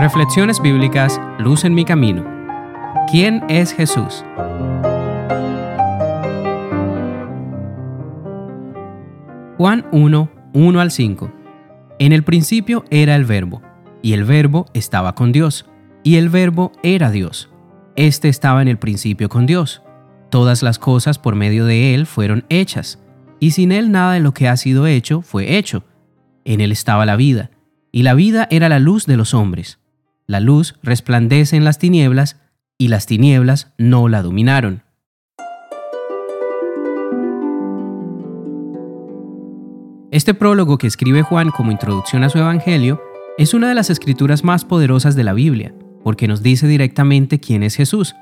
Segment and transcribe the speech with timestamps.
[0.00, 2.24] Reflexiones bíblicas Luz en mi camino.
[3.10, 4.24] ¿Quién es Jesús?
[9.58, 11.30] Juan 1, 1 al 5.
[11.98, 13.60] En el principio era el verbo,
[14.00, 15.66] y el verbo estaba con Dios,
[16.02, 17.50] y el verbo era Dios.
[17.94, 19.82] Este estaba en el principio con Dios.
[20.30, 23.04] Todas las cosas por medio de él fueron hechas,
[23.38, 25.84] y sin él nada de lo que ha sido hecho fue hecho.
[26.46, 27.50] En él estaba la vida,
[27.92, 29.76] y la vida era la luz de los hombres.
[30.30, 32.36] La luz resplandece en las tinieblas
[32.78, 34.84] y las tinieblas no la dominaron.
[40.12, 43.02] Este prólogo que escribe Juan como introducción a su Evangelio
[43.38, 47.64] es una de las escrituras más poderosas de la Biblia, porque nos dice directamente quién
[47.64, 48.14] es Jesús.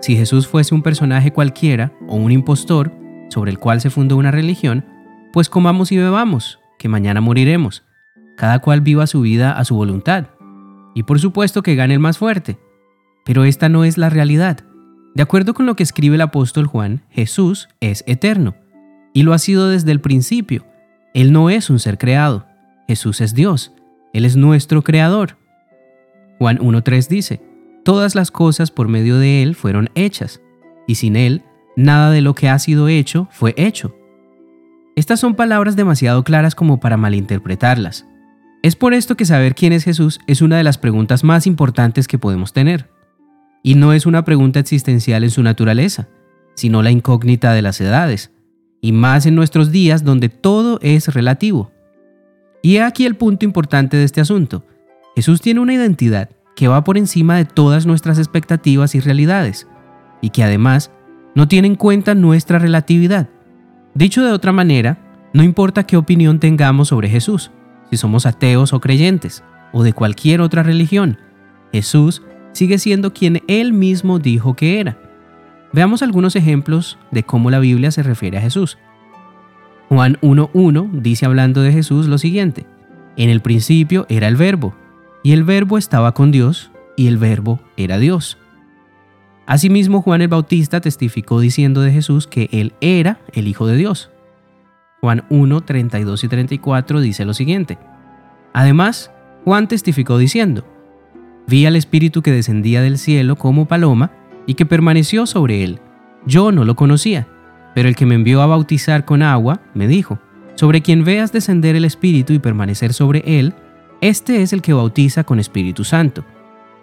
[0.00, 2.92] Si Jesús fuese un personaje cualquiera o un impostor
[3.28, 4.84] sobre el cual se fundó una religión,
[5.32, 7.84] pues comamos y bebamos, que mañana moriremos.
[8.36, 10.26] Cada cual viva su vida a su voluntad
[10.94, 12.58] y por supuesto que gane el más fuerte.
[13.24, 14.64] Pero esta no es la realidad.
[15.14, 18.54] De acuerdo con lo que escribe el apóstol Juan, Jesús es eterno,
[19.12, 20.64] y lo ha sido desde el principio.
[21.14, 22.46] Él no es un ser creado,
[22.88, 23.72] Jesús es Dios,
[24.12, 25.36] Él es nuestro creador.
[26.38, 27.40] Juan 1.3 dice,
[27.84, 30.40] Todas las cosas por medio de Él fueron hechas,
[30.86, 31.42] y sin Él,
[31.76, 33.94] nada de lo que ha sido hecho fue hecho.
[34.96, 38.06] Estas son palabras demasiado claras como para malinterpretarlas.
[38.62, 42.06] Es por esto que saber quién es Jesús es una de las preguntas más importantes
[42.06, 42.88] que podemos tener.
[43.64, 46.08] Y no es una pregunta existencial en su naturaleza,
[46.54, 48.30] sino la incógnita de las edades,
[48.80, 51.72] y más en nuestros días donde todo es relativo.
[52.62, 54.64] Y aquí el punto importante de este asunto.
[55.16, 59.66] Jesús tiene una identidad que va por encima de todas nuestras expectativas y realidades,
[60.20, 60.92] y que además
[61.34, 63.28] no tiene en cuenta nuestra relatividad.
[63.94, 64.98] Dicho de otra manera,
[65.32, 67.50] no importa qué opinión tengamos sobre Jesús,
[67.92, 71.18] si somos ateos o creyentes, o de cualquier otra religión,
[71.72, 74.96] Jesús sigue siendo quien Él mismo dijo que era.
[75.74, 78.78] Veamos algunos ejemplos de cómo la Biblia se refiere a Jesús.
[79.90, 82.64] Juan 1.1 dice hablando de Jesús lo siguiente,
[83.18, 84.74] en el principio era el verbo,
[85.22, 88.38] y el verbo estaba con Dios, y el verbo era Dios.
[89.44, 94.11] Asimismo, Juan el Bautista testificó diciendo de Jesús que Él era el Hijo de Dios.
[95.04, 97.76] Juan 1, 32 y 34 dice lo siguiente.
[98.52, 99.10] Además,
[99.44, 100.64] Juan testificó diciendo,
[101.48, 104.12] Vi al Espíritu que descendía del cielo como paloma
[104.46, 105.80] y que permaneció sobre él.
[106.24, 107.26] Yo no lo conocía,
[107.74, 110.20] pero el que me envió a bautizar con agua me dijo,
[110.54, 113.54] Sobre quien veas descender el Espíritu y permanecer sobre él,
[114.00, 116.24] este es el que bautiza con Espíritu Santo.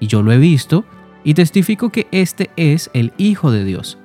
[0.00, 0.86] Y yo lo he visto
[1.22, 3.98] y testifico que este es el Hijo de Dios.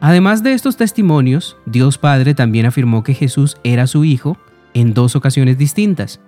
[0.00, 4.38] Además de estos testimonios, Dios Padre también afirmó que Jesús era su Hijo
[4.72, 6.20] en dos ocasiones distintas.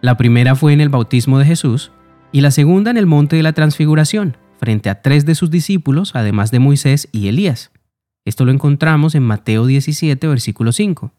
[0.00, 1.92] La primera fue en el bautismo de Jesús
[2.32, 6.16] y la segunda en el monte de la transfiguración, frente a tres de sus discípulos,
[6.16, 7.70] además de Moisés y Elías.
[8.24, 11.12] Esto lo encontramos en Mateo 17, versículo 5.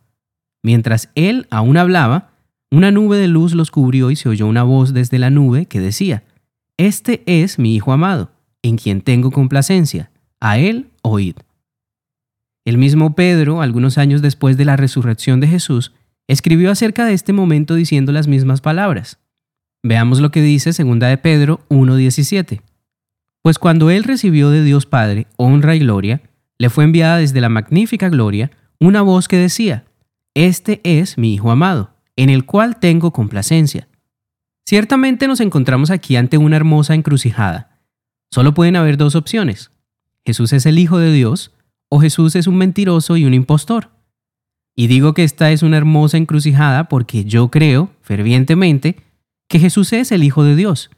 [0.63, 2.31] Mientras él aún hablaba,
[2.71, 5.79] una nube de luz los cubrió y se oyó una voz desde la nube que
[5.79, 6.23] decía,
[6.77, 8.31] Este es mi Hijo amado,
[8.63, 11.35] en quien tengo complacencia, a él oíd.
[12.65, 15.93] El mismo Pedro, algunos años después de la resurrección de Jesús,
[16.27, 19.19] escribió acerca de este momento diciendo las mismas palabras.
[19.83, 22.61] Veamos lo que dice 2 de Pedro 1.17.
[23.43, 26.23] Pues cuando él recibió de Dios Padre honra y gloria,
[26.57, 28.49] le fue enviada desde la magnífica gloria
[28.79, 29.85] una voz que decía,
[30.33, 33.87] Este es mi Hijo amado, en el cual tengo complacencia.
[34.65, 37.77] Ciertamente nos encontramos aquí ante una hermosa encrucijada.
[38.31, 39.69] Solo pueden haber dos opciones.
[40.25, 41.54] Jesús es el Hijo de Dios
[41.99, 43.89] Jesús es un mentiroso y un impostor.
[44.75, 48.97] Y digo que esta es una hermosa encrucijada porque yo creo, fervientemente,
[49.47, 50.89] que Jesús es el Hijo de Dios.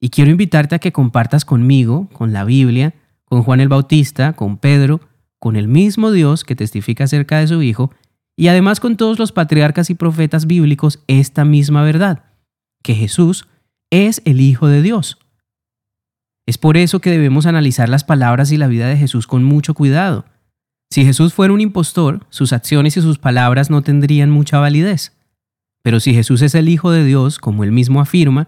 [0.00, 2.94] Y quiero invitarte a que compartas conmigo, con la Biblia,
[3.24, 5.00] con Juan el Bautista, con Pedro,
[5.38, 7.92] con el mismo Dios que testifica acerca de su Hijo,
[8.36, 12.24] y además con todos los patriarcas y profetas bíblicos esta misma verdad,
[12.82, 13.46] que Jesús
[13.90, 15.18] es el Hijo de Dios.
[16.46, 19.74] Es por eso que debemos analizar las palabras y la vida de Jesús con mucho
[19.74, 20.24] cuidado.
[20.92, 25.16] Si Jesús fuera un impostor, sus acciones y sus palabras no tendrían mucha validez.
[25.80, 28.46] Pero si Jesús es el Hijo de Dios, como él mismo afirma,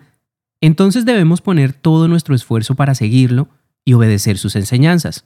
[0.60, 3.48] entonces debemos poner todo nuestro esfuerzo para seguirlo
[3.82, 5.24] y obedecer sus enseñanzas.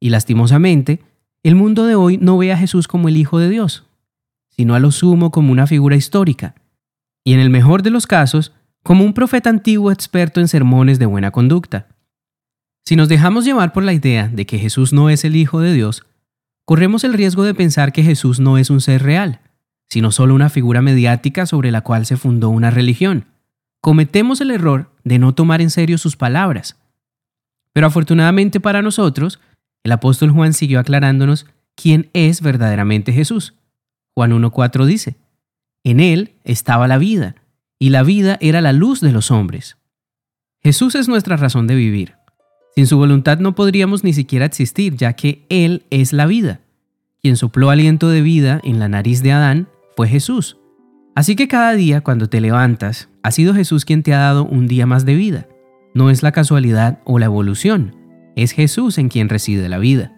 [0.00, 1.00] Y lastimosamente,
[1.44, 3.84] el mundo de hoy no ve a Jesús como el Hijo de Dios,
[4.48, 6.56] sino a lo sumo como una figura histórica,
[7.22, 8.52] y en el mejor de los casos,
[8.82, 11.86] como un profeta antiguo experto en sermones de buena conducta.
[12.84, 15.72] Si nos dejamos llevar por la idea de que Jesús no es el Hijo de
[15.72, 16.02] Dios,
[16.68, 19.40] corremos el riesgo de pensar que Jesús no es un ser real,
[19.88, 23.24] sino solo una figura mediática sobre la cual se fundó una religión.
[23.80, 26.76] Cometemos el error de no tomar en serio sus palabras.
[27.72, 29.40] Pero afortunadamente para nosotros,
[29.82, 33.54] el apóstol Juan siguió aclarándonos quién es verdaderamente Jesús.
[34.14, 35.16] Juan 1.4 dice,
[35.84, 37.36] En él estaba la vida,
[37.78, 39.78] y la vida era la luz de los hombres.
[40.60, 42.17] Jesús es nuestra razón de vivir.
[42.78, 46.60] Sin su voluntad no podríamos ni siquiera existir, ya que Él es la vida.
[47.20, 49.66] Quien sopló aliento de vida en la nariz de Adán
[49.96, 50.58] fue Jesús.
[51.16, 54.68] Así que cada día cuando te levantas, ha sido Jesús quien te ha dado un
[54.68, 55.48] día más de vida.
[55.92, 57.96] No es la casualidad o la evolución,
[58.36, 60.14] es Jesús en quien reside la vida.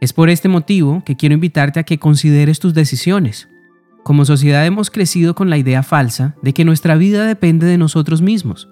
[0.00, 3.48] Es por este motivo que quiero invitarte a que consideres tus decisiones.
[4.02, 8.20] Como sociedad hemos crecido con la idea falsa de que nuestra vida depende de nosotros
[8.20, 8.68] mismos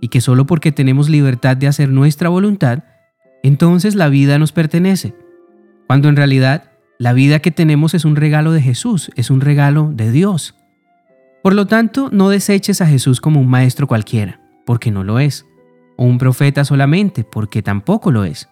[0.00, 2.84] y que solo porque tenemos libertad de hacer nuestra voluntad,
[3.42, 5.14] entonces la vida nos pertenece,
[5.86, 9.90] cuando en realidad la vida que tenemos es un regalo de Jesús, es un regalo
[9.92, 10.54] de Dios.
[11.42, 15.46] Por lo tanto, no deseches a Jesús como un maestro cualquiera, porque no lo es,
[15.96, 18.48] o un profeta solamente, porque tampoco lo es.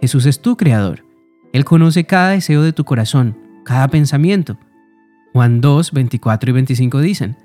[0.00, 1.04] Jesús es tu creador
[1.52, 4.56] él conoce cada deseo de tu corazón, cada pensamiento.
[5.34, 7.36] Juan 2, 24 y 25 dicen,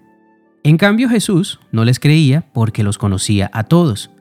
[0.63, 4.11] En cambio Jesús no les creía porque los conocía a todos.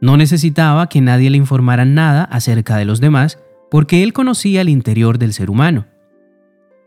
[0.00, 3.38] No necesitaba que nadie le informara nada acerca de los demás
[3.70, 5.86] porque él conocía el interior del ser humano.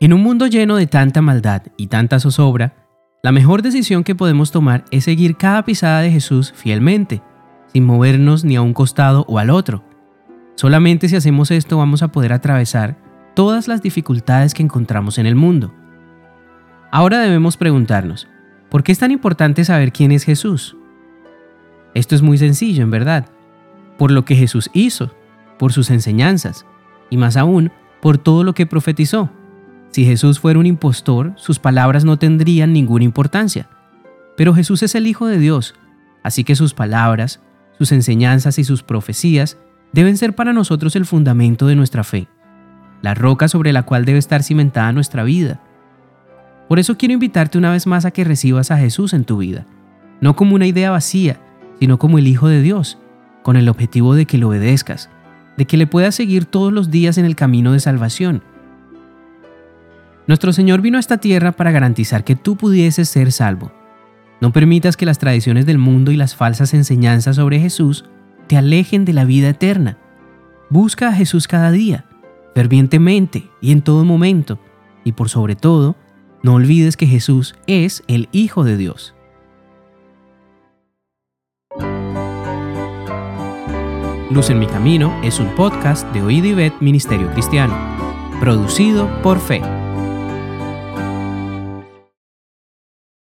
[0.00, 2.74] En un mundo lleno de tanta maldad y tanta zozobra,
[3.22, 7.22] la mejor decisión que podemos tomar es seguir cada pisada de Jesús fielmente,
[7.72, 9.84] sin movernos ni a un costado o al otro.
[10.56, 12.96] Solamente si hacemos esto vamos a poder atravesar
[13.34, 15.72] todas las dificultades que encontramos en el mundo.
[16.90, 18.28] Ahora debemos preguntarnos,
[18.72, 20.78] ¿por qué es tan importante saber quién es Jesús?
[21.92, 23.26] Esto es muy sencillo, en verdad.
[23.98, 25.14] Por lo que Jesús hizo,
[25.58, 26.64] por sus enseñanzas,
[27.10, 27.70] y más aún,
[28.00, 29.28] por todo lo que profetizó.
[29.90, 33.68] Si Jesús fuera un impostor, sus palabras no tendrían ninguna importancia.
[34.38, 35.74] Pero Jesús es el Hijo de Dios,
[36.22, 37.42] así que sus palabras,
[37.76, 39.58] sus enseñanzas y sus profecías
[39.92, 42.26] deben ser para nosotros el fundamento de nuestra fe,
[43.02, 45.60] la roca sobre la cual debe estar cimentada nuestra vida.
[46.72, 49.66] Por eso quiero invitarte una vez más a que recibas a Jesús en tu vida,
[50.22, 51.38] no como una idea vacía,
[51.78, 52.96] sino como el Hijo de Dios,
[53.42, 55.10] con el objetivo de que lo obedezcas,
[55.58, 58.42] de que le puedas seguir todos los días en el camino de salvación.
[60.26, 63.70] Nuestro Señor vino a esta tierra para garantizar que tú pudieses ser salvo.
[64.40, 68.06] No permitas que las tradiciones del mundo y las falsas enseñanzas sobre Jesús
[68.46, 69.98] te alejen de la vida eterna.
[70.70, 72.06] Busca a Jesús cada día,
[72.54, 74.58] fervientemente y en todo momento,
[75.04, 75.96] y por sobre todo,
[76.42, 79.14] no olvides que Jesús es el Hijo de Dios.
[84.30, 87.76] Luz en mi camino es un podcast de Oíd Ministerio Cristiano,
[88.40, 89.81] producido por Fe.